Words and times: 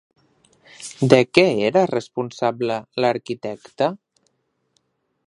De 1.13 1.19
què 1.39 1.43
era 1.67 1.83
el 1.87 1.91
responsable 1.91 2.79
l'arquitecte? 3.05 3.91